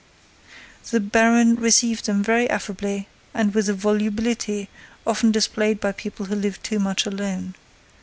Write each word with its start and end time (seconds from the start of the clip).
The 0.89 0.99
baron 0.99 1.57
received 1.57 2.07
them 2.07 2.23
very 2.23 2.49
affably 2.49 3.07
and 3.35 3.53
with 3.53 3.67
the 3.67 3.75
volubility 3.75 4.67
often 5.05 5.31
displayed 5.31 5.79
by 5.79 5.91
people 5.91 6.25
who 6.25 6.33
live 6.33 6.59
too 6.63 6.79
much 6.79 7.05
alone. 7.05 7.53